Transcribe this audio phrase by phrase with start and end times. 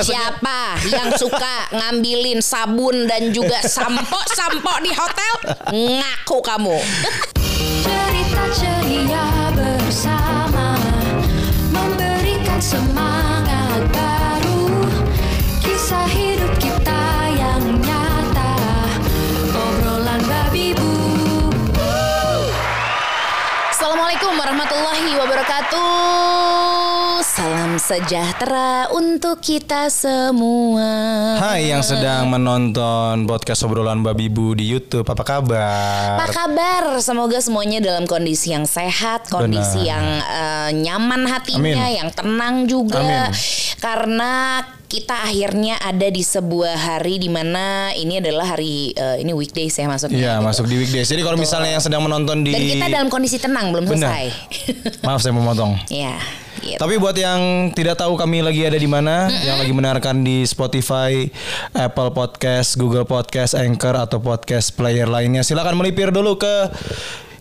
[0.00, 5.32] Siapa yang suka ngambilin sabun dan juga sampo-sampo di hotel?
[5.68, 6.76] Ngaku kamu.
[7.84, 10.78] Cerita ceria bersama
[11.68, 14.88] Memberikan semangat baru
[15.60, 17.02] Kisah hidup kita
[17.36, 18.52] yang nyata
[19.52, 20.92] Obrolan babi bu
[23.74, 26.59] Assalamualaikum warahmatullahi wabarakatuh.
[27.70, 30.90] Salam sejahtera untuk kita semua.
[31.38, 36.18] Hai yang sedang menonton podcast obrolan babi bu di YouTube, apa kabar?
[36.18, 36.82] Apa kabar?
[36.98, 39.86] Semoga semuanya dalam kondisi yang sehat, kondisi Benar.
[39.86, 41.98] yang eh, nyaman hatinya, Amin.
[42.02, 43.06] yang tenang juga.
[43.06, 43.38] Amin.
[43.78, 49.78] Karena kita akhirnya ada di sebuah hari di mana ini adalah hari eh, ini weekdays
[49.78, 50.18] ya masuknya.
[50.18, 50.46] Iya gitu.
[50.50, 51.06] masuk di weekdays.
[51.06, 54.10] Jadi kalau misalnya yang sedang menonton di Dan kita dalam kondisi tenang belum Benar.
[54.10, 54.26] selesai.
[55.06, 55.78] Maaf saya memotong.
[55.86, 56.18] Iya.
[56.58, 56.76] Gitu.
[56.76, 57.40] Tapi buat yang
[57.70, 61.30] tidak tahu kami lagi ada di mana, yang lagi mendengarkan di Spotify,
[61.72, 66.54] Apple Podcast, Google Podcast, Anchor atau podcast player lainnya, silakan melipir dulu ke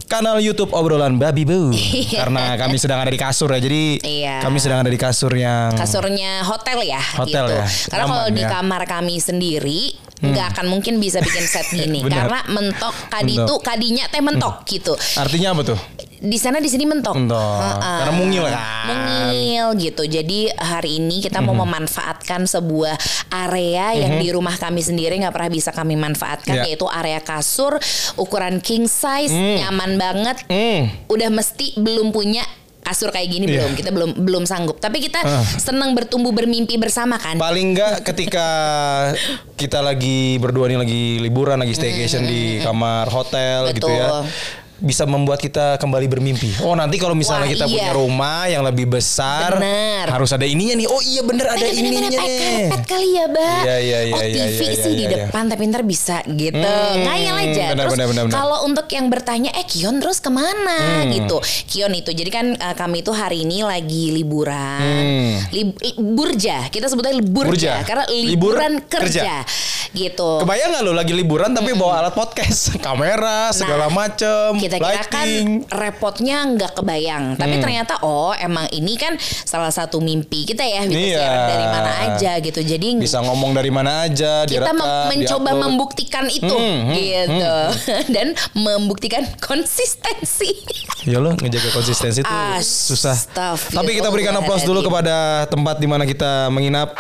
[0.05, 1.69] kanal YouTube obrolan Babi Bu.
[2.19, 3.59] Karena kami sedang ada di kasur ya.
[3.59, 4.41] Jadi Iya.
[4.41, 7.53] kami sedang ada di kasur yang kasurnya hotel ya Hotel gitu.
[7.55, 8.47] ya, Karena kalau di ya.
[8.49, 8.53] Hmm.
[8.57, 9.81] kamar kami sendiri
[10.19, 13.47] nggak akan mungkin bisa bikin set gini karena mentok kadi Mentok.
[13.47, 14.91] itu kadinya teh mentok gitu.
[15.15, 15.80] artinya apa tuh?
[16.19, 17.15] Di sana di sini mentok.
[17.15, 17.39] Mentok.
[17.39, 17.97] Heeh.
[18.03, 18.59] Karena mungil kan.
[18.85, 20.03] Mungil gitu.
[20.03, 21.63] Jadi hari ini kita mau Hmm.
[21.63, 26.63] memanfaatkan sebuah area yang di rumah kami sendiri nggak pernah bisa kami manfaatkan Ya.
[26.67, 27.79] yaitu area kasur
[28.15, 30.43] ukuran king size, nyaman banget.
[30.45, 30.91] Hmm.
[31.07, 32.43] Udah mesti belum punya
[32.79, 33.53] kasur kayak gini Iya.
[33.61, 35.45] belum kita belum belum sanggup tapi kita Ah.
[35.45, 38.47] senang bertumbuh bermimpi bersama kan Paling enggak ketika
[39.53, 44.25] kita lagi berdua nih lagi liburan, lagi staycation di kamar hotel gitu ya.
[44.80, 46.63] Bisa membuat kita kembali bermimpi.
[46.63, 47.89] Oh nanti kalau Wah, misalnya kita iya.
[47.89, 50.08] punya rumah yang lebih besar, Bener.
[50.08, 50.88] harus ada ininya nih.
[50.88, 52.69] Oh iya bener ada ininya pakai nih.
[52.69, 53.59] karpet kali ya, Mbak.
[53.59, 55.17] Iya, iya, iya, oh, iya, TV iya, sih iya, di iya.
[55.27, 56.58] depan tapi ntar bisa gitu.
[56.59, 57.66] Hmm, Ngayal aja.
[57.69, 58.36] benar, terus benar, benar, benar.
[58.36, 61.11] kalau untuk yang bertanya, eh Kion terus ke mana Hmm.
[61.11, 61.37] gitu.
[61.67, 62.09] Kion itu.
[62.09, 64.80] Jadi kan eh, kami itu hari ini lagi liburan.
[64.80, 65.36] Hmm.
[65.52, 66.67] Lib- li- burja.
[66.67, 67.49] Kita sebutnya burja.
[67.49, 67.73] Burja.
[67.83, 69.21] Karena Libur liburan kerja.
[69.21, 69.36] kerja.
[69.89, 70.30] Gitu.
[70.39, 75.25] Kebayang nggak lo lagi liburan tapi bawa alat podcast, kamera, segala macem, kita kira kan
[75.25, 75.49] lighting.
[75.67, 77.63] repotnya nggak kebayang tapi Hmm.
[77.63, 79.13] ternyata oh emang ini kan
[79.43, 81.17] salah satu mimpi kita ya bisa Iya.
[81.17, 84.77] siaran dari mana aja gitu jadi Bisa ngomong dari mana aja, kita direkam,
[85.08, 85.63] mencoba diupload.
[85.63, 87.55] membuktikan itu Hmm, hmm, gitu
[88.15, 90.52] dan membuktikan konsistensi
[91.02, 93.15] Ya lo ngejaga konsistensi itu susah.
[93.55, 96.91] Tapi kita berikan aplaus dulu kepada tempat di mana kita menginap.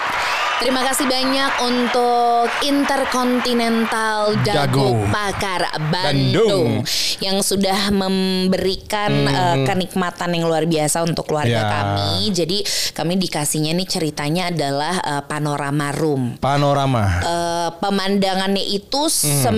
[0.59, 5.07] Terima kasih banyak untuk Intercontinental Dago.
[5.07, 6.83] Pakar Bandung, Bandung.
[7.23, 11.63] yang sudah memberikan eh, kenikmatan yang luar biasa untuk keluarga Ya.
[11.65, 12.27] kami.
[12.29, 12.57] Jadi
[12.91, 16.35] kami dikasihnya nih ceritanya adalah eh, panorama room.
[16.37, 17.03] Panorama.
[17.23, 19.55] Eh, pemandangannya itu sem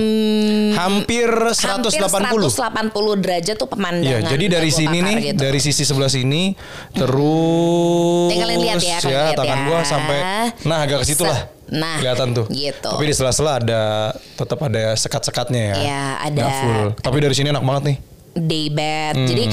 [0.78, 1.98] Hampir 180.
[2.14, 4.30] hampir 180 derajat tuh pemandangan.
[4.30, 5.42] jadi dari sini nih, gitu.
[5.42, 6.54] dari sisi sebelah sini
[6.94, 9.66] terus kalian lihat ya, lihat tangan ya.
[9.66, 10.18] gua sampai
[10.64, 11.48] nah agak ke situ lah.
[11.72, 12.46] Nah, kelihatan tuh.
[12.52, 12.92] gitu.
[12.92, 15.76] Tapi di sela-sela ada tetap ada sekat-sekatnya ya.
[15.80, 16.36] Iya, ada.
[16.44, 16.88] Nggak full.
[17.00, 17.98] Tapi dari sini enak banget nih.
[18.34, 19.14] Daybed.
[19.14, 19.28] Hmm.
[19.28, 19.44] Jadi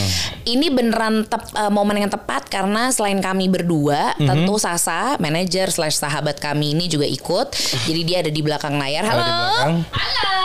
[0.47, 4.25] ini beneran tep- eh, momen yang tepat karena selain kami berdua, Mhm.
[4.25, 7.50] tentu Sasa, manajer slash sahabat kami ini juga ikut.
[7.84, 9.03] Jadi dia ada di belakang layar.
[9.05, 9.19] Halo.
[9.21, 9.75] Belakang.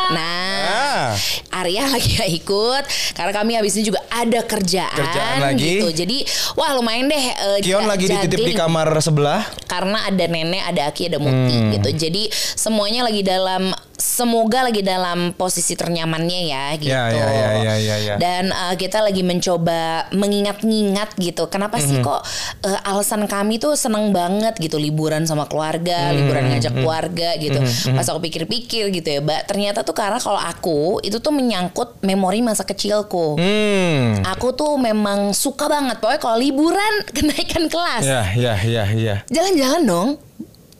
[0.10, 1.10] Nah, Ah.
[1.54, 2.84] Arya lagi gak ikut
[3.14, 5.80] karena kami habis ini juga ada kerjaan, Kerjaan lagi.
[5.80, 5.88] gitu.
[5.90, 6.18] Jadi
[6.54, 7.24] wah lumayan deh.
[7.24, 9.42] eh, Kion lagi dititip di kamar sebelah.
[9.66, 11.72] karena ada nenek, ada Aki, ada Muti Hmm.
[11.72, 11.90] gitu.
[12.00, 16.92] Jadi semuanya lagi dalam semoga lagi dalam posisi ternyamannya ya gitu.
[16.92, 18.16] Ya, ya, ya, ya, ya, ya.
[18.20, 21.48] Dan uh, kita lagi mencoba mengingat-ingat gitu.
[21.48, 22.04] Kenapa sih Hmm.
[22.04, 22.20] kok
[22.66, 27.64] uh, alasan kami tuh seneng banget gitu liburan sama keluarga, Hmm, liburan ngajak keluarga gitu.
[27.96, 32.44] Pas aku pikir-pikir gitu ya, Mbak, ternyata tuh karena kalau aku itu tuh menyangkut memori
[32.44, 33.40] masa kecilku.
[33.40, 34.20] Hmm.
[34.36, 38.04] Aku tuh memang suka banget pokoknya kalau liburan kenaikan kelas.
[38.04, 39.16] Ya, ya, ya, ya.
[39.32, 40.10] Jalan-jalan dong.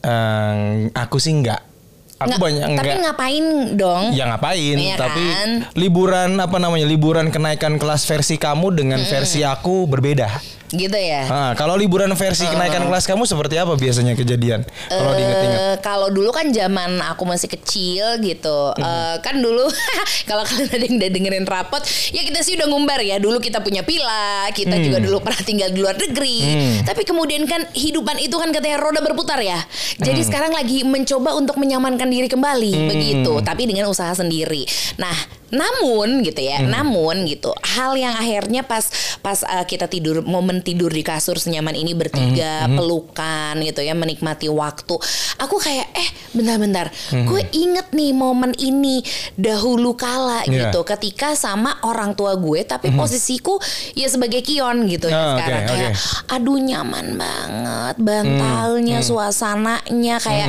[0.02, 1.62] Eh, aku sih enggak.
[2.26, 2.96] Aku banyak Tapi enggak.
[3.04, 3.44] ngapain
[3.74, 4.04] dong?
[4.12, 4.76] Ya ngapain?
[4.76, 5.50] Iya Tapi kan?
[5.74, 6.84] liburan apa namanya?
[6.84, 10.28] Liburan kenaikan kelas versi kamu dengan versi aku berbeda.
[10.72, 11.28] Gitu ya.
[11.28, 14.64] Ah, kalau liburan versi kenaikan kelas kamu seperti apa biasanya kejadian?
[14.88, 15.58] Kalau diinget-inget.
[15.60, 19.68] Eh, kalau dulu kan zaman aku masih kecil gitu, Eh, kan dulu
[20.30, 23.20] kalau kalian ada yang udah dengerin rapot, ya kita sih udah ngumbar ya.
[23.20, 26.38] Dulu kita punya pila, kita juga dulu pernah tinggal di luar negeri.
[26.82, 29.60] Tapi kemudian kan hidupan itu kan katanya roda berputar ya.
[30.00, 34.66] Jadi sekarang lagi mencoba untuk menyamankan diri kembali begitu, tapi dengan usaha sendiri.
[34.96, 35.14] Nah,
[35.50, 36.70] namun gitu ya, Hmm.
[36.70, 38.86] namun gitu, hal yang akhirnya pas
[39.20, 42.76] pas uh, kita tidur momen tidur di kasur senyaman ini bertiga, Hmm.
[42.76, 44.96] pelukan gitu ya, menikmati waktu.
[45.36, 47.24] Aku kayak eh bentar-bentar, Hmm.
[47.24, 49.02] gue inget nih momen ini
[49.34, 50.68] dahulu kala Iya.
[50.68, 53.56] gitu, ketika sama orang tua gue, tapi posisiku
[53.92, 56.00] ya sebagai kion gitu ya Ah, sekarang kayak, oke.
[56.30, 59.06] aduh nyaman banget, bantalnya, Hmm.
[59.06, 60.48] suasananya kayak.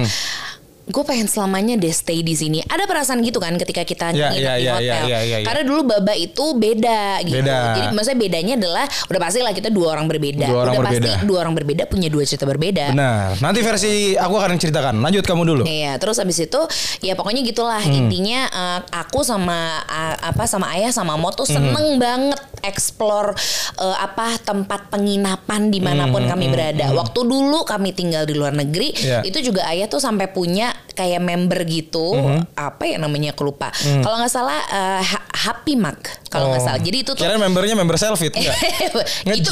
[0.86, 2.62] Gue pengen selamanya deh stay di sini.
[2.62, 4.86] Ada perasaan gitu kan ketika kita Ya, nginep ya, di ya, hotel.
[4.86, 5.46] ya, ya, ya, ya.
[5.46, 7.42] Karena dulu baba itu beda gitu.
[7.42, 7.58] Beda.
[7.74, 10.46] Jadi maksudnya bedanya adalah udah pasti lah kita dua orang berbeda.
[10.46, 11.10] Dua orang udah berbeda.
[11.10, 12.94] pasti dua orang berbeda punya dua cerita berbeda.
[12.94, 13.42] Benar.
[13.42, 14.96] Nanti versi aku akan ceritakan.
[15.02, 15.64] Lanjut kamu dulu.
[15.66, 16.62] Iya, terus abis itu
[17.02, 18.06] ya pokoknya gitulah Hmm.
[18.06, 21.66] intinya eh, aku sama eh, apa sama ayah sama Mo tuh Hmm.
[21.66, 23.33] seneng banget explore
[23.75, 26.91] eh, apa tempat penginapan di mana pun kami berada.
[26.91, 29.03] Waktu dulu kami tinggal di luar negeri, Hmm.
[29.06, 29.19] Iya.
[29.23, 32.41] itu juga ayah tuh sampai punya kayak member gitu, Hmm.
[32.53, 33.69] apa ya namanya aku lupa.
[33.75, 34.59] Kalau nggak salah
[34.95, 36.65] Ha- Happy Mug kalau nggak Oh.
[36.65, 36.79] salah.
[36.79, 38.56] Jadi itu tuh Kirain membernya member selfie enggak?
[38.88, 39.00] itu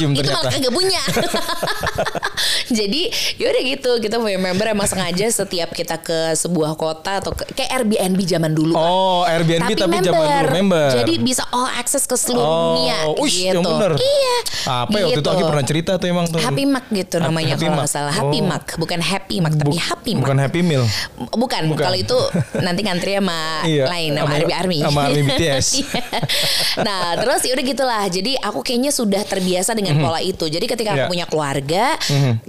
[0.16, 0.32] ternyata.
[0.34, 1.02] malah kagak punya.
[2.70, 7.44] Jadi yaudah gitu kita punya member emang sengaja setiap kita ke sebuah kota atau ke,
[7.52, 8.74] kayak Airbnb zaman dulu.
[8.74, 10.88] Oh, Airbnb tapi, zaman dulu member.
[10.94, 13.48] Jadi bisa all access ke seluruh Oh, dunia uish, gitu.
[13.50, 13.92] yang bener.
[13.94, 14.36] Iya.
[14.64, 15.28] Apa ya waktu itu gitu.
[15.30, 16.40] Aki pernah cerita tuh emang tuh.
[16.40, 18.12] Happy Mac gitu namanya Happy kalau nggak salah.
[18.12, 18.46] Happy Oh.
[18.46, 20.22] Mac, bukan Happy Mac tapi Buk- Happy Mac.
[20.22, 20.84] Bukan Happy Meal.
[21.30, 21.84] Bukan, Bukan.
[21.84, 22.18] kalau itu
[22.66, 24.78] nanti ngantri sama Iya, lain sama Army Army.
[24.80, 25.66] sama Army BTS.
[25.76, 26.00] Iya.
[26.80, 28.04] nah, terus ya udah gitulah.
[28.06, 30.46] Jadi aku kayaknya sudah terbiasa dengan pola itu.
[30.46, 30.98] Jadi ketika Iya.
[30.98, 31.84] aku punya keluarga,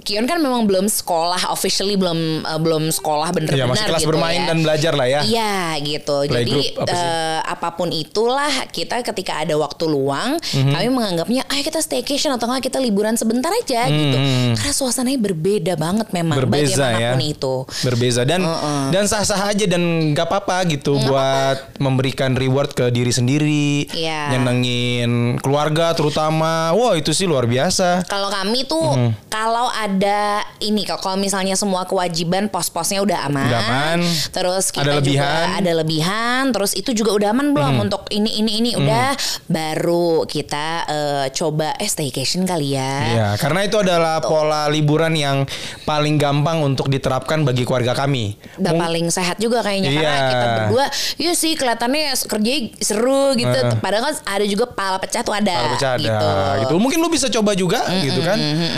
[0.00, 4.10] Kion kan memang belum sekolah officially belum eh, belum sekolah Iya, bener-bener masih kelas gitu
[4.10, 4.46] bermain ya.
[4.46, 5.20] dan belajar lah ya.
[5.22, 6.16] Iya gitu.
[6.24, 7.06] Jadi Playgroup apa sih?
[7.06, 10.72] eh, apa pun itulah kita ketika ada waktu luang, Mhm.
[10.72, 14.16] kami menganggapnya ayo kita staycation atau enggak kita liburan sebentar aja gitu.
[14.54, 16.36] Karena suasananya berbeda banget memang.
[16.36, 17.12] Berbeza ya.
[17.16, 17.64] itu.
[17.82, 18.44] Berbeza dan
[18.88, 19.82] dan sah-sah aja dan
[20.12, 24.30] nggak apa-apa gitu buat memberikan reward ke diri sendiri, Iya.
[24.30, 26.70] nyenengin keluarga terutama.
[26.72, 28.04] Wah, itu sih luar biasa.
[28.04, 29.10] Kalau kami tuh Mhm.
[29.26, 33.46] kalau ada ini kalau- kalau misalnya semua kewajiban pos-posnya udah aman.
[33.46, 33.98] Udah aman.
[34.28, 35.46] Terus kita Ada juga lebihan.
[35.46, 35.58] Mhm.
[35.58, 39.16] ada lebihan, terus itu juga udah aman belum untuk ini ini ini udah
[39.46, 42.92] baru kita eh, coba eh staycation kali ya.
[43.06, 45.48] Iya, karena itu adalah pola liburan yang
[45.82, 48.36] paling gampang untuk diterapkan bagi keluarga kami.
[48.54, 50.28] Dan paling sehat juga kayaknya karena Iya.
[50.28, 50.84] kita berdua
[51.16, 53.48] iya sih kelihatannya kerjanya seru gitu.
[53.48, 53.78] Heeh.
[53.78, 56.28] Padahal kan ada juga pala pecah tuh ada Kalau bercanda gitu.
[56.60, 56.74] gitu.
[56.76, 58.36] Mungkin lu bisa coba juga gitu kan.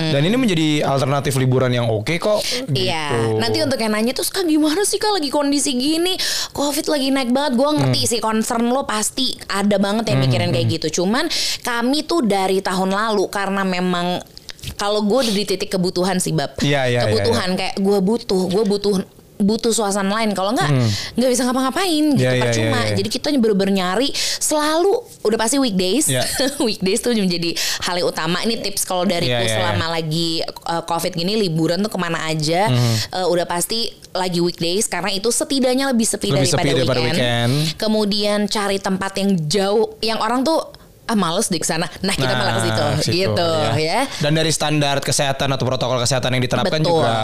[0.09, 2.39] Dan ini menjadi alternatif liburan yang oke kok.
[2.69, 3.41] Iya, gitu.
[3.41, 6.15] nanti untuk yang nanya terus kak gimana sih kak lagi kondisi gini,
[6.53, 7.53] covid lagi naik banget.
[7.55, 8.11] Gue ngerti Hmm.
[8.11, 11.03] sih concern lo pasti ada banget yang mikirin kayak gitu.
[11.03, 11.27] Cuman
[11.61, 14.21] kami tuh dari tahun lalu karena memang
[14.75, 18.65] kalau gue udah di titik kebutuhan sih bab, Iya, iya, kebutuhan kayak gue butuh, gue
[18.65, 18.95] butuh
[19.39, 20.67] butuh suasana lain kalau nggak
[21.15, 22.97] nggak bisa ngapa-ngapain gitu Iya, iya, percuma iya, iya.
[22.99, 24.91] jadi kita bener-bener nyari selalu
[25.23, 26.27] udah pasti weekdays Iya.
[26.59, 27.55] weekdays tuh menjadi
[27.87, 29.55] hal yang utama ini tips kalau Iya, iya, iya.
[29.55, 32.95] selama lagi uh, covid gini liburan tuh ke mana aja Mhm.
[33.15, 37.15] uh, udah pasti lagi weekdays karena itu setidaknya lebih sepi Lebih daripada, sepi daripada weekend.
[37.15, 37.53] weekend.
[37.79, 40.67] kemudian cari tempat yang jauh yang orang tuh
[41.09, 43.51] ah males di sana nah kita malah ke situ situ, gitu
[43.81, 44.05] ya.
[44.19, 47.01] Dan dari standar kesehatan atau protokol kesehatan yang diterapkan Betul.
[47.01, 47.17] juga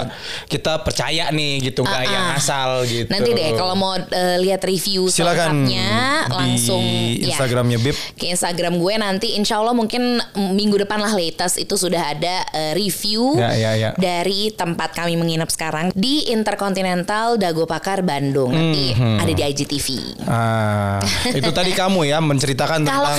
[0.47, 2.39] kita percaya nih gitu nggak Ah, yang ah.
[2.39, 3.09] asal gitu.
[3.09, 5.91] Nanti deh kalau mau uh, lihat review silakan selengkapnya
[6.25, 7.97] di langsung ya, Instagramnya Bib.
[8.15, 12.73] ke Instagram gue nanti insya Allah mungkin minggu depan lah latest itu sudah ada uh,
[12.73, 13.91] review Ya, ya, ya.
[13.95, 19.17] dari tempat kami menginap sekarang di Intercontinental Dago Pakar Bandung nanti Mhm.
[19.19, 19.89] ada di IGTV.
[20.25, 23.19] Ah, itu tadi kamu ya menceritakan Kalau tentang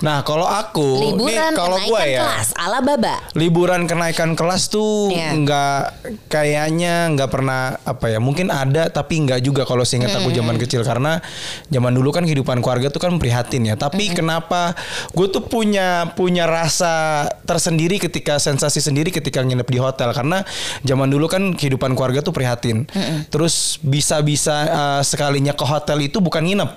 [0.00, 3.14] Nah, kalau aku liburan nih kalau kenaikan gue ya kelas ala baba.
[3.34, 5.34] liburan kenaikan kelas tuh Iya.
[5.38, 5.80] nggak
[6.26, 10.82] kayaknya nggak pernah apa ya mungkin ada tapi nggak juga kalau seingat aku zaman kecil.
[10.82, 11.20] Karena
[11.68, 13.74] zaman dulu kan kehidupan keluarga tuh kan prihatin ya.
[13.76, 14.74] Tapi kenapa
[15.12, 20.10] gue tuh punya punya rasa tersendiri ketika sensasi sendiri ketika nginep di hotel?
[20.12, 20.42] Karena
[20.82, 22.84] zaman dulu kan kehidupan keluarga tuh prihatin.
[23.28, 26.70] Terus bisa-bisa uh, sekalinya ke hotel itu bukan nginep.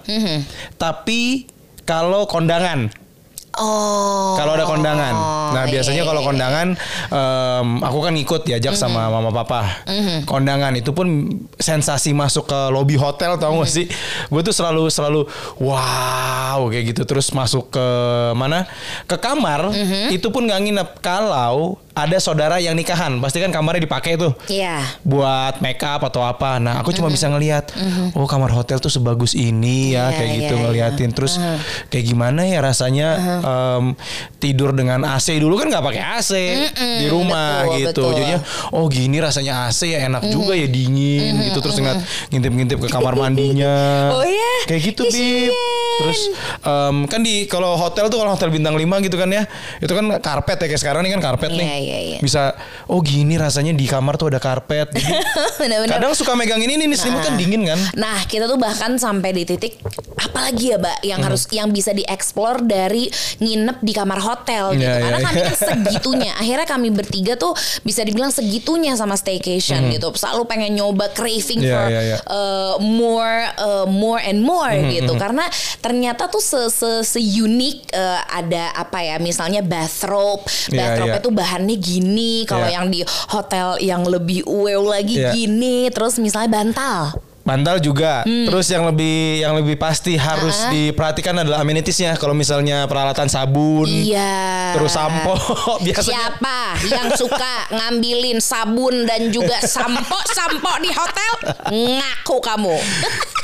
[0.76, 1.50] Tapi
[1.86, 2.92] kalau kondangan
[3.56, 4.36] Oh.
[4.36, 5.16] kalau ada kondangan.
[5.56, 6.28] Nah iya, biasanya iya, kalau iya.
[6.28, 6.68] kondangan,
[7.08, 9.88] em, aku kan ikut diajak sama mama papa.
[10.28, 11.08] Kondangan itu pun
[11.56, 13.88] sensasi masuk ke lobby hotel tau gak sih?
[14.28, 15.24] Gue tuh selalu selalu
[15.64, 17.88] wow kayak gitu terus masuk ke
[18.36, 18.68] mana?
[19.08, 19.72] Ke kamar
[20.12, 24.84] itu pun nggak nginep kalau ada saudara yang nikahan pasti kan kamarnya dipakai tuh Iya.
[25.02, 26.60] buat make up atau apa.
[26.60, 27.72] Nah, aku cuma bisa ngelihat,
[28.12, 30.62] oh kamar hotel tuh sebagus ini ya, Iya, kayak iya, gitu iya.
[30.62, 31.10] ngeliatin.
[31.16, 31.40] Terus
[31.88, 33.08] kayak gimana ya rasanya
[33.40, 33.86] em,
[34.38, 36.32] tidur dengan AC dulu kan nggak pakai AC
[37.00, 37.88] di rumah betul, gitu.
[37.88, 38.10] betul.
[38.14, 38.40] Jadinya,
[38.76, 41.64] oh gini rasanya AC ya enak juga ya dingin gitu.
[41.64, 43.76] Terus ngeliat ngintip-ngintip ke kamar mandinya.
[44.16, 44.68] Oh iya?
[44.68, 45.52] Kayak gitu, Bib.
[46.04, 46.20] Terus
[46.60, 49.48] em, kan di kalau hotel tuh kalau hotel bintang 5 gitu kan ya,
[49.80, 51.68] itu kan karpet ya kayak sekarang nih kan karpet nih.
[51.86, 52.20] Iya, iya.
[52.20, 52.58] Bisa
[52.90, 54.90] oh gini rasanya di kamar tuh ada karpet.
[54.96, 55.14] Jadi,
[55.62, 55.94] Bener-bener.
[55.94, 57.78] kadang suka megang ini nih, selimut kan dingin kan.
[57.94, 59.78] Nah, kita tuh bahkan sampai di titik
[60.18, 61.28] apalagi ya, Mbak, yang Hmm.
[61.32, 63.08] harus yang bisa dieksplor dari
[63.40, 64.84] nginep di kamar hotel gitu.
[64.84, 65.46] Iya, Karena iya, kami iya.
[65.46, 66.32] kan segitunya.
[66.42, 70.10] Akhirnya kami bertiga tuh bisa dibilang segitunya sama staycation gitu.
[70.14, 71.64] Selalu pengen nyoba craving Hmm.
[71.66, 72.18] Iya, for iya, iya.
[72.26, 75.14] uh, more uh, more and more Hmm, gitu.
[75.16, 75.46] Karena
[75.80, 80.44] ternyata tuh se se, se unik uh, ada apa ya, misalnya bathrobe.
[80.68, 81.22] Iya, Bathrobe iya.
[81.22, 82.76] itu bahannya gini, kalau Iya.
[82.76, 85.32] yang di hotel yang lebih wow lagi Iya.
[85.32, 87.16] gini, terus misalnya bantal.
[87.46, 88.26] Bantal juga.
[88.26, 88.50] Hmm.
[88.50, 92.18] Terus yang lebih yang lebih pasti harus diperhatikan adalah amenitiesnya.
[92.18, 94.74] Kalau misalnya peralatan sabun, Iya.
[94.74, 95.38] terus sampo
[95.86, 101.32] biasanya Siapa yang suka ngambilin sabun dan juga sampo sampo di hotel?
[101.70, 102.76] Ngaku kamu.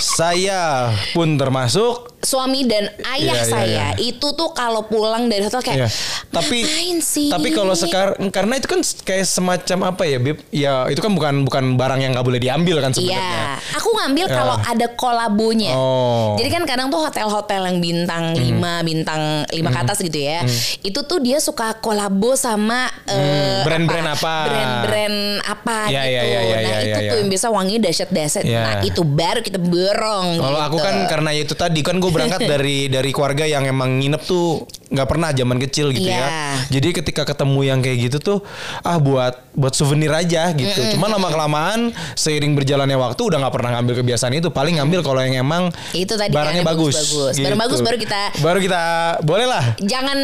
[0.01, 3.87] saya pun termasuk Suami dan ayah Iya, iya, saya iya.
[3.99, 5.89] itu tuh kalau pulang dari hotel kayak Iya.
[6.29, 7.27] Tapi "Ngapain sih?
[7.27, 10.37] tapi kalau sekarang karena itu kan kayak semacam apa ya, Bib?
[10.49, 13.57] Ya itu kan bukan bukan barang yang nggak boleh diambil kan sebenarnya.
[13.57, 14.33] Iya, aku ngambil Ya.
[14.33, 15.73] kalau ada kolabonya.
[15.73, 16.37] Oh.
[16.37, 18.45] Jadi kan kadang tuh hotel-hotel yang bintang 5,
[18.81, 20.45] bintang 5 ke atas gitu ya.
[20.81, 24.33] Itu tuh dia suka kolabo sama eh, Brand-brand apa?
[24.45, 26.11] Brand-brand apa Iya, gitu.
[26.11, 28.43] iya, iya, iya, nah, iya, itu tuh yang biasa wanginya dahsyat-dahsyat.
[28.45, 28.61] Iya.
[28.61, 30.67] Nah, itu baru kita borong Kalau gitu.
[30.69, 34.67] aku kan karena itu tadi kan gue berangkat dari dari keluarga yang emang nginep tuh
[34.91, 36.19] nggak pernah zaman kecil gitu Iya.
[36.19, 36.27] ya.
[36.69, 38.37] Jadi ketika ketemu yang kayak gitu tuh
[38.81, 40.75] ah buat buat souvenir aja gitu.
[40.91, 41.79] Cuman lama kelamaan
[42.13, 44.51] seiring berjalannya waktu udah nggak pernah ngambil kebiasaan itu.
[44.51, 46.91] Paling ngambil kalau yang emang Itu tadi barangnya yang bagus.
[46.93, 47.35] bagus-bagus.
[47.39, 48.81] Baru bagus, baru kita- baru kita
[49.23, 49.63] boleh lah.
[49.79, 50.17] Jangan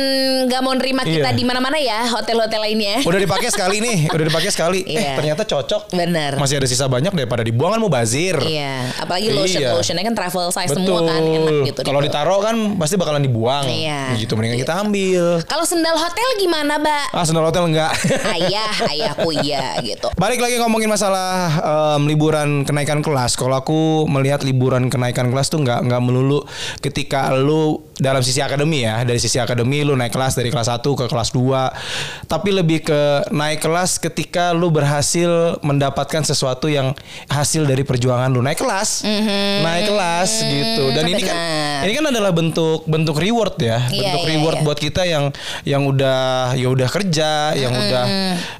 [0.45, 1.35] nggak mau nerima kita Iya.
[1.35, 2.99] di mana-mana ya hotel-hotel lainnya.
[3.01, 4.83] Udah dipakai sekali nih, udah dipakai sekali.
[4.83, 5.15] Eh Iya.
[5.15, 5.95] ternyata cocok.
[5.95, 6.35] Bener.
[6.35, 8.35] Masih ada sisa banyak daripada dibuang kan mau bazir.
[8.37, 9.71] Iya, apalagi lotion Iya.
[9.73, 10.83] lotionnya kan travel size Betul.
[10.83, 11.79] semua kan enak gitu.
[11.81, 13.63] Kalau di ditaruh kan pasti bakalan dibuang.
[13.63, 14.15] Iya.
[14.17, 15.41] Gitu mendingan kita ambil.
[15.45, 17.05] Kalau sendal hotel gimana, Mbak?
[17.13, 17.91] Ah, sendal hotel enggak.
[18.35, 20.09] Ayah, ayahku iya gitu.
[20.17, 21.49] Balik lagi ngomongin masalah
[21.95, 23.37] em, liburan kenaikan kelas.
[23.39, 26.43] Kalau aku melihat liburan kenaikan kelas tuh nggak nggak melulu
[26.83, 30.85] ketika lu dalam sisi akademi ya, dari sisi akademi lu naik kelas dari kelas 1
[30.85, 32.29] ke kelas 2.
[32.29, 36.93] Tapi lebih ke naik kelas ketika lu berhasil mendapatkan sesuatu yang
[37.29, 39.01] hasil dari perjuangan lu naik kelas.
[39.65, 40.83] Naik kelas gitu.
[40.93, 41.81] Dan ini kan benar.
[41.85, 44.65] ini kan adalah bentuk bentuk reward ya, Iya, bentuk iya, reward iya.
[44.65, 45.23] buat kita yang
[45.65, 48.03] yang udah ya udah kerja, yang udah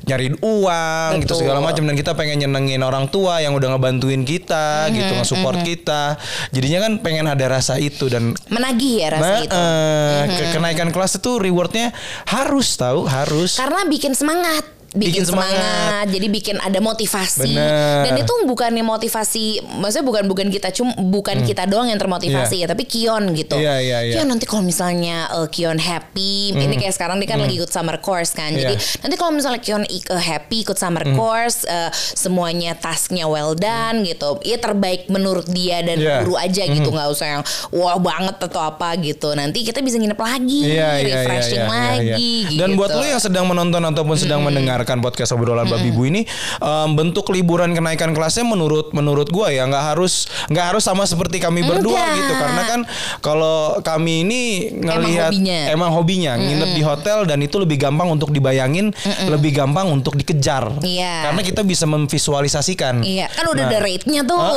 [0.07, 1.39] nyari uang gitu Betul.
[1.45, 5.59] segala macam dan kita pengen nyenengin orang tua yang udah ngebantuin kita gitu, Mm-hmm, nge-support
[5.63, 6.19] kita.
[6.51, 9.51] Jadinya kan pengen ada rasa itu dan Menagih ya rasa itu.
[9.51, 10.29] Mm-hmm.
[10.29, 11.91] eh, ke- kenaikan kelas itu rewardnya
[12.29, 13.57] harus tahu, harus.
[13.57, 14.76] Karena bikin semangat.
[14.87, 15.59] Bikin, Bikin semangat.
[15.59, 16.05] semangat.
[16.07, 17.51] jadi bikin ada motivasi.
[17.51, 18.07] Bener.
[18.07, 19.45] Dan itu bukannya motivasi,
[19.77, 23.59] maksudnya bukan bukan kita cum, bukan kita doang yang termotivasi ya, tapi Kion gitu.
[23.59, 23.67] Hmm.
[23.67, 24.13] Iya, iya, iya.
[24.15, 27.99] Kion nanti kalau misalnya eh, Kion happy, ini kayak sekarang dia kan lagi ikut summer
[27.99, 28.49] course kan.
[28.49, 28.79] Jadi Hmm.
[28.79, 28.99] Iya.
[29.03, 34.39] nanti kalau misalnya Kion eh, happy ikut summer course, eh, semuanya tasknya well done gitu.
[34.41, 36.23] Ya terbaik menurut dia dan Iya.
[36.23, 39.35] guru aja gitu, nggak usah yang wah banget atau apa gitu.
[39.35, 42.33] Nanti kita bisa nginep lagi, Iya, iya, iya, refreshing iya, iya, lagi.
[42.47, 42.57] iya.
[42.57, 42.99] Dan buat gitu.
[42.99, 44.39] lo yang sedang menonton ataupun sedang
[44.87, 46.23] mendengarkan podcast obrolan babi bu ini,
[46.63, 51.43] em, bentuk liburan kenaikan kelasnya menurut menurut gua ya nggak harus nggak harus sama seperti
[51.43, 52.15] kami berdua Enggak.
[52.15, 52.33] gitu.
[52.39, 52.79] Karena kan
[53.19, 54.41] kalau kami ini
[54.71, 55.59] ngelihat hobinya.
[55.67, 58.95] emang hobinya nginep di hotel dan itu lebih gampang untuk dibayangin,
[59.27, 60.79] lebih gampang untuk dikejar.
[60.79, 61.27] Iya.
[61.29, 63.03] Karena kita bisa memvisualisasikan.
[63.03, 63.71] Iya, kan udah Nah.
[63.75, 64.39] ada rate-nya tuh.
[64.39, 64.53] Ah,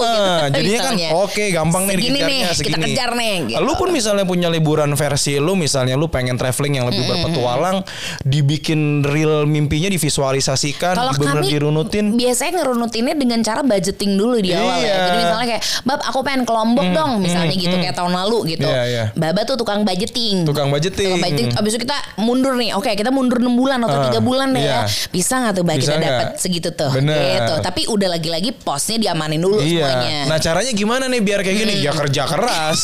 [0.47, 2.67] gitu, jadinya kan oke gampang nih Segini dikejarnya nih, segini.
[2.71, 3.35] kita kejar nih.
[3.51, 3.59] Gitu.
[3.67, 7.83] Lu pun misalnya punya liburan versi lu misalnya lu pengen traveling yang lebih berpetualang
[8.23, 14.51] dibikin real mimpinya divisualisasikan Kalau bener kami dirunutin biasanya ngerunutinnya dengan cara budgeting dulu di
[14.51, 14.91] awal Iya.
[14.91, 14.99] ya.
[15.07, 18.67] Jadi misalnya kayak, "Bab, aku pengen ke Lombok dong." Misalnya gitu kayak tahun lalu gitu.
[18.67, 19.05] Iya, iya.
[19.15, 20.43] Baba tuh tukang budgeting.
[20.43, 21.15] tukang budgeting.
[21.15, 21.49] Tukang budgeting.
[21.55, 22.75] Abis itu kita mundur nih.
[22.75, 24.83] Oke, kita mundur 6 bulan atau Ah, tiga bulan deh iya.
[24.89, 24.91] ya.
[25.15, 26.91] Bisa nggak tuh Bisa kita dapat segitu tuh.
[26.91, 27.39] Bener.
[27.39, 27.55] Gitu.
[27.63, 30.27] Tapi udah lagi-lagi posnya diamanin dulu semuanya.
[30.27, 30.29] Iya.
[30.29, 31.75] Nah caranya gimana nih biar kayak gini?
[31.85, 32.83] Ya kerja keras.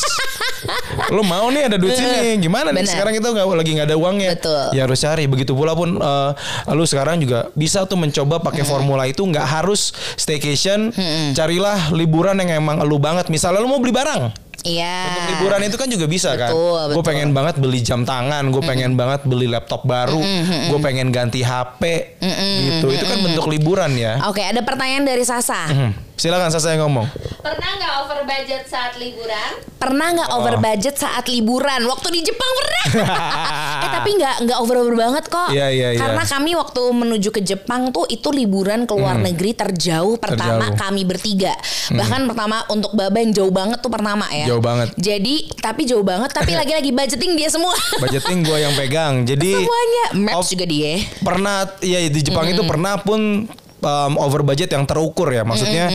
[1.15, 2.83] lu mau nih ada duit sini, gimana nih?
[2.83, 2.91] Benar.
[2.91, 4.29] Sekarang kita nggak lagi nggak ada uangnya.
[4.37, 4.63] Betul.
[4.77, 5.23] Ya harus cari.
[5.25, 6.31] Begitu pula pun eh,
[6.73, 10.91] lu sekarang juga bisa tuh mencoba pakai formula itu nggak harus staycation.
[11.33, 13.27] Carilah liburan yang emang lu banget.
[13.27, 14.47] Misalnya lu mau beli barang.
[14.65, 14.95] Iya.
[15.13, 16.49] Untuk liburan itu kan juga bisa kan.
[16.49, 17.07] Betul, Gue betul.
[17.13, 20.19] pengen banget beli jam tangan, gue pengen banget beli laptop baru,
[20.67, 21.81] gue pengen ganti HP,
[22.65, 22.89] gitu.
[22.89, 24.19] Itu kan bentuk liburan ya.
[24.27, 25.61] Oke, ada pertanyaan dari Sasa.
[25.69, 25.91] Hmm.
[26.17, 27.05] Silakan saya ngomong.
[27.39, 29.51] Pernah nggak over budget saat liburan?
[29.77, 30.59] Pernah nggak over Oh.
[30.59, 31.85] budget saat liburan?
[31.85, 32.85] Waktu di Jepang pernah.
[33.85, 35.53] eh tapi nggak nggak over over banget kok.
[35.53, 35.99] Iya, iya, iya.
[36.01, 40.57] Karena kami waktu menuju ke Jepang tuh itu liburan ke luar negeri terjauh pertama Hmm.
[40.57, 40.73] Terjauh.
[40.73, 40.81] Hmm.
[40.81, 41.53] kami bertiga.
[41.87, 44.49] Bahkan pertama untuk Baba yang jauh banget tuh pertama ya.
[44.49, 44.97] Jauh banget.
[44.97, 47.77] Jadi tapi jauh banget tapi lagi-lagi budgeting dia semua.
[48.01, 49.21] Budgeting gue yang pegang.
[49.21, 50.05] Jadi Semuanya.
[50.17, 50.97] Maps juga dia.
[51.21, 53.45] pernah ya di Jepang itu pernah pun
[53.81, 55.43] um, over budget yang terukur ya.
[55.45, 55.85] Maksudnya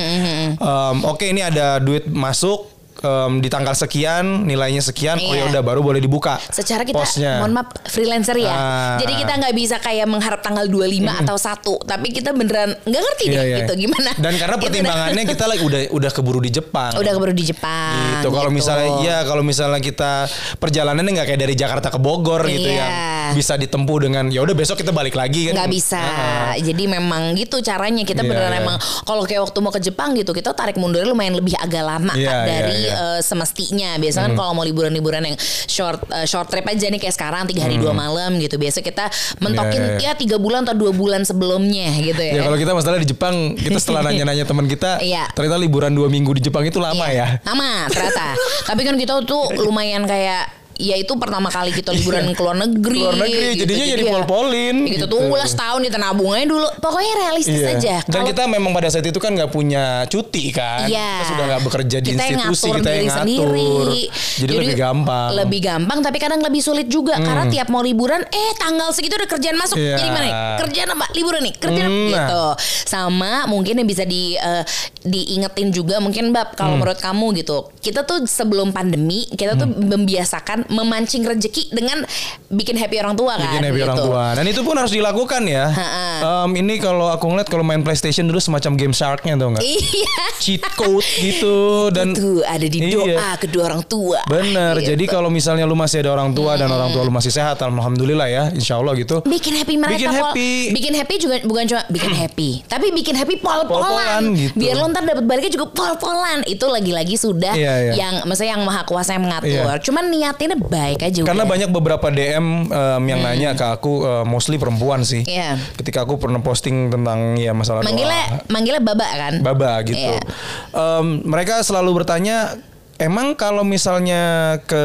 [0.59, 5.45] um, oke ini ada duit masuk um, di tanggal sekian nilainya sekian oh Iya.
[5.45, 8.49] ya udah baru boleh dibuka Secara kita posnya mohon maaf freelancer ya.
[8.49, 8.97] Ah.
[8.97, 10.85] Jadi kita nggak bisa kayak mengharap tanggal 25
[11.19, 13.57] atau 1, tapi kita beneran nggak ngerti deh Iya, iya.
[13.61, 14.11] gitu gimana.
[14.15, 17.95] dan karena Gitu pertimbangannya kita lagi udah udah keburu di Jepang udah keburu di Jepang.
[18.19, 22.69] gitu kalau misalnya ya kalau misalnya kita perjalanannya nggak kayak dari Jakarta ke Bogor gitu
[22.69, 22.79] Iya.
[22.79, 22.89] ya
[23.33, 25.97] bisa ditempuh dengan ya udah besok kita balik lagi kan nggak bisa.
[25.99, 26.53] Ah.
[26.55, 28.61] Jadi memang gitu caranya kita Iya, beneran iya.
[28.61, 32.13] emang kalau kayak waktu mau ke Jepang gitu kita tarik mundurnya lumayan lebih agak lama
[32.13, 32.95] Iya, kan, iya, dari iya.
[33.17, 33.97] eh, semestinya.
[33.97, 35.37] Biasanya kan kalau mau liburan-liburan yang
[35.67, 38.57] short eh, short trip aja nih kayak sekarang tiga hari dua malam gitu.
[38.57, 39.07] Biasa kita
[39.39, 39.99] mentokin Hmm.
[39.99, 40.13] Iya, iya.
[40.13, 42.33] ya tiga bulan atau dua bulan sebelumnya gitu ya.
[42.39, 45.27] Ya kalau kita masalah di Jepang, kita setelah nanya-nanya teman kita, Iya.
[45.33, 47.47] ternyata liburan dua minggu di Jepang itu lama Iya, ya.
[47.47, 48.37] Lama ternyata.
[48.65, 52.99] Tapi kan kita tuh lumayan kayak ya itu pertama kali kita liburan ke luar negeri.
[52.99, 55.07] Keluar negeri, jadinya jadi ya, pol-polin, ya Gitu, gitu.
[55.09, 56.67] tunggulah setahun kita nabungnya dulu.
[56.77, 57.71] Pokoknya realistis Iya.
[57.73, 57.97] aja.
[58.03, 60.85] Dan Kalau kita memang pada saat itu kan nggak punya cuti kan.
[60.85, 61.11] Iya.
[61.15, 63.21] Kita sudah nggak bekerja di Kita yang institusi, ngatur kita yang ngatur.
[63.23, 64.01] sendiri.
[64.35, 65.29] Jadi, lebih gampang.
[65.37, 69.29] Lebih gampang tapi kadang lebih sulit juga karena tiap mau liburan eh tanggal segitu udah
[69.29, 69.77] kerjaan masuk.
[69.77, 69.97] Iya.
[69.97, 70.35] Jadi mana nih?
[70.59, 71.07] Kerjaan apa?
[71.13, 71.55] Liburan nih.
[71.55, 72.17] Kerjaan Hmm, nah.
[72.19, 72.45] gitu.
[72.85, 74.65] Sama mungkin yang bisa di eh,
[75.03, 76.57] diingetin juga mungkin Bab Hmm.
[76.57, 77.69] kalau menurut kamu gitu.
[77.77, 79.87] Kita tuh sebelum pandemi kita tuh Hmm.
[79.89, 82.01] membiasakan memancing rezeki dengan
[82.49, 83.45] bikin happy orang tua kan.
[83.47, 84.07] Bikin happy orang gitu.
[84.09, 84.25] tua.
[84.33, 85.69] Dan itu pun harus dilakukan ya.
[85.69, 86.07] Ha-ha.
[86.45, 89.63] Em, ini kalau aku ngeliat kalau main PlayStation dulu semacam game Shark-nya tau nggak?
[89.63, 90.17] Iya.
[90.39, 91.57] Cheat code gitu
[91.91, 93.19] dan Tuh ada di doa Iya.
[93.37, 94.25] kedua orang tua.
[94.25, 94.79] Bener.
[94.79, 94.91] Gitu.
[94.91, 98.27] Jadi kalau misalnya lu masih ada orang tua dan orang tua lu masih sehat, alhamdulillah
[98.27, 99.21] ya, insya Allah gitu.
[99.23, 100.19] bikin happy mereka Bikin Pol.
[100.25, 100.51] happy.
[100.73, 104.55] bikin happy juga bukan cuma bikin happy tapi bikin happy Pol-polan pol-polan gitu.
[104.55, 107.93] biar lo ntar dapat baliknya juga pol-polan itu lagi-lagi sudah Iya, iya.
[107.97, 109.81] yang maksudnya yang maha kuasa yang mengatur Iya.
[109.81, 111.53] cuman niatinnya baik aja Karena udah.
[111.55, 115.23] banyak beberapa DM em, yang nanya ke aku eh, mostly perempuan sih.
[115.25, 115.59] Iya.
[115.75, 119.99] Ketika aku pernah posting tentang ya masalah manggilnya doa, manggilnya baba kan baba gitu.
[119.99, 120.23] Iya.
[120.71, 122.55] Em, mereka selalu bertanya,
[122.97, 124.85] emang kalau misalnya ke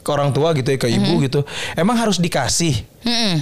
[0.00, 1.24] ke orang tua gitu ya ke ibu Mm-hmm.
[1.28, 1.40] gitu,
[1.76, 2.72] emang harus dikasih?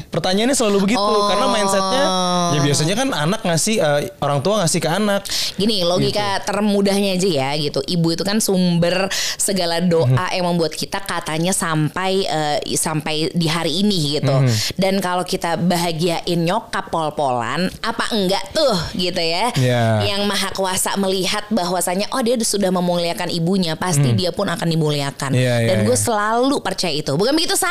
[0.09, 1.27] Pertanyaannya selalu begitu Oh.
[1.27, 2.05] karena mindsetnya
[2.49, 5.23] ya biasanya kan anak ngasih eh, orang tua ngasih ke anak.
[5.55, 6.47] Gini logika Gitu.
[6.47, 7.81] termudahnya aja ya gitu.
[7.83, 10.35] Ibu itu kan sumber segala doa Mhm.
[10.35, 14.33] yang membuat kita katanya sampai eh, sampai di hari ini gitu.
[14.33, 14.79] Mhm.
[14.79, 19.51] Dan kalau kita bahagiain nyokap pol-polan, apa enggak tuh gitu ya?
[19.59, 20.01] Ya.
[20.07, 25.35] Yang maha kuasa melihat bahwasanya oh dia sudah memuliakan ibunya, pasti dia pun akan dimuliakan.
[25.35, 26.01] Iya, iya, Dan gue iya.
[26.01, 27.13] selalu percaya itu.
[27.13, 27.71] Bukan begitu, Sa?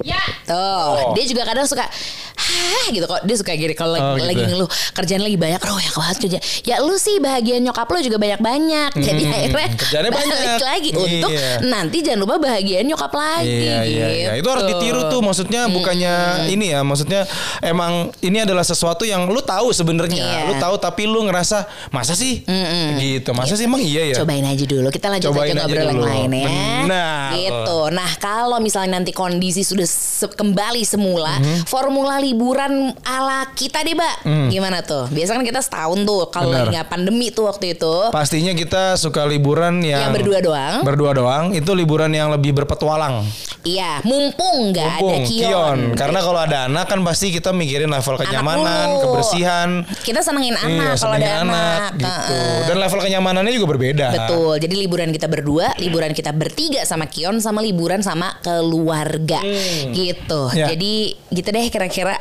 [0.00, 0.20] Ya.
[0.44, 1.12] Tuh, Oh.
[1.12, 1.84] dia juga kadang suka
[2.38, 4.26] Hah gitu kok dia suka gini kalau Oh, lagi, gitu.
[4.30, 7.98] lagi ngeluh kerjaan lagi banyak oh ya banget kerja ya lu sih bahagia nyokap lu
[8.00, 10.62] juga banyak banyak jadi Hmm, akhirnya kerjaannya balik banyak.
[10.62, 11.50] lagi untuk Iya.
[11.60, 14.28] nanti jangan lupa bahagiain nyokap lagi Iya iya iya.
[14.34, 14.70] Itu harus gitu.
[14.76, 16.14] ditiru tuh maksudnya bukannya
[16.46, 17.26] ini ya maksudnya
[17.60, 20.14] emang ini adalah sesuatu yang lu tahu sebenarnya.
[20.16, 20.40] Iya.
[20.46, 22.46] Lu tahu tapi lu ngerasa masa sih?
[22.96, 23.28] Gitu.
[23.30, 24.14] Masa sih emang iya ya?
[24.16, 24.88] Cobain aja dulu.
[24.88, 26.06] Kita lanjut Cobain aja aja ngobrol yang dulu.
[26.06, 26.48] lain ya.
[26.80, 27.28] Benar.
[27.34, 27.78] Gitu.
[27.90, 31.64] Nah, kalau misalnya nanti kondisi sudah se- kembali semula, Mhm.
[31.64, 34.16] formula liburan ala kita deh, Mbak.
[34.48, 35.08] Gimana tuh?
[35.08, 36.56] Biasa kan kita setahun tuh kalau Hmm.
[36.58, 37.94] Lagi nggak pandemi tuh waktu itu.
[38.10, 40.74] Pastinya kita suka liburan yang Yang berdua doang.
[40.82, 41.44] Berdua doang.
[41.50, 43.22] Itu liburan yang lebih berpetualang.
[43.60, 45.78] Iya, mumpung nggak ada Mumpung, kion.
[45.92, 49.68] Karena kalau ada anak kan pasti kita mikirin level kenyamanan, kebersihan.
[50.00, 51.90] Kita senengin Iya, anak kalau ada senengin anak.
[51.94, 52.38] gitu.
[52.64, 54.06] Dan level kenyamanannya juga berbeda.
[54.10, 54.52] Betul.
[54.58, 59.38] Jadi liburan kita berdua, liburan kita bertiga sama Kion sama liburan sama keluarga.
[59.94, 60.40] Gitu.
[60.54, 60.66] Ya.
[60.74, 60.94] Jadi
[61.30, 62.16] gitu deh kira-kira.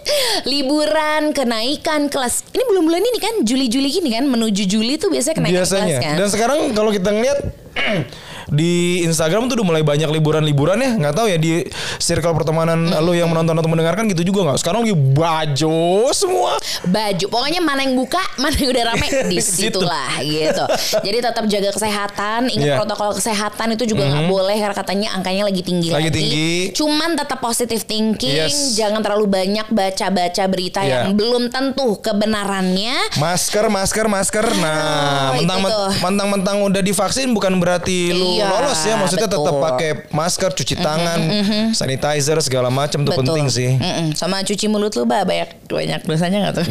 [0.50, 2.46] liburan kenaikan kelas.
[2.52, 5.84] Ini belum bulan ini kan Juli-Juli gini kan menuju Juli tuh biasanya kenaikan biasanya.
[5.86, 6.14] kelas kan.
[6.18, 7.38] Dan sekarang kalau kita ngeliat
[8.48, 11.66] di Instagram tuh udah mulai banyak liburan-liburan ya nggak tahu ya di
[11.98, 15.78] circle pertemanan lo yang menonton atau mendengarkan gitu juga nggak sekarang lagi baju
[16.10, 16.52] semua
[16.84, 19.78] baju pokoknya mana yang buka mana yang udah rame di Di situ.
[19.78, 20.64] situlah gitu
[21.00, 22.64] jadi tetap jaga kesehatan ingat.
[22.66, 22.76] Mhm.
[22.76, 26.50] protokol kesehatan itu juga nggak boleh karena katanya angkanya lagi tinggi Lagi lagi tinggi.
[26.72, 28.74] cuman tetap positive thinking Yes.
[28.74, 31.02] jangan terlalu banyak baca-baca berita Iya.
[31.02, 35.90] yang belum tentu kebenarannya masker masker masker nah Ah, mentang itu tuh.
[36.00, 39.44] mentang mentang udah divaksin bukan berarti lu iya, lolos ya maksudnya betul.
[39.44, 41.64] tetap pakai masker cuci mm -hmm, tangan mm -hmm.
[41.72, 43.70] sanitizer segala macam tuh penting sih.
[43.76, 44.08] Mm -hmm.
[44.12, 46.66] sama cuci mulut lu ba banyak banyak dosanya nggak tuh?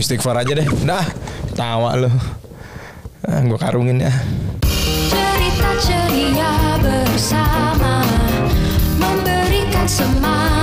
[0.00, 0.66] Istighfar aja deh.
[0.86, 1.06] Dah
[1.52, 2.10] tawa lu.
[3.20, 4.12] Nah, gue karungin ya.
[5.12, 8.00] Cerita ceria bersama
[8.96, 10.59] memberikan semangat.